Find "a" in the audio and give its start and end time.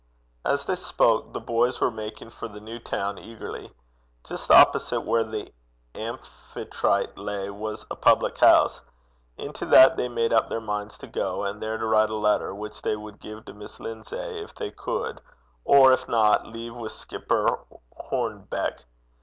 7.91-7.95, 12.09-12.15